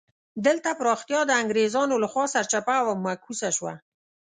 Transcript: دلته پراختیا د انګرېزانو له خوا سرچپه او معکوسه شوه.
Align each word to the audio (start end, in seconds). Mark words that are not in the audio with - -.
دلته 0.45 0.69
پراختیا 0.79 1.21
د 1.27 1.31
انګرېزانو 1.41 1.95
له 2.03 2.07
خوا 2.11 2.25
سرچپه 2.33 2.75
او 2.83 2.89
معکوسه 3.05 3.49
شوه. 3.57 3.73